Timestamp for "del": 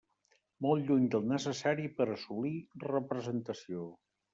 1.17-1.29